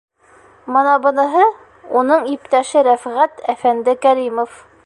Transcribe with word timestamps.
Бына 0.77 0.95
быныһы- 1.03 1.43
уның 2.01 2.27
иптәше 2.33 2.85
Рәфғәт 2.91 3.47
әфәнде 3.57 3.99
Кәримов. 4.09 4.61